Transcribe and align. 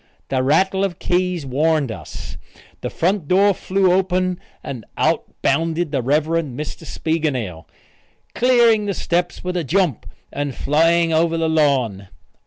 The 0.29 0.41
rattle 0.41 0.83
of 0.83 0.97
keys 0.97 1.45
warned 1.45 1.91
us. 1.91 2.35
The 2.81 2.89
front 2.89 3.27
door 3.27 3.53
flew 3.53 3.91
open 3.93 4.39
and 4.63 4.83
out 4.97 5.25
bounded 5.43 5.91
the 5.91 6.01
Rev. 6.01 6.25
Mr. 6.25 6.87
Spiegelnail, 6.87 7.67
clearing 8.33 8.87
the 8.87 8.95
steps 8.95 9.43
with 9.43 9.55
a 9.55 9.63
jump, 9.63 10.07
and 10.33 10.55
flying 10.55 11.13
over 11.13 11.37
the 11.37 11.47
lawn. 11.47 12.07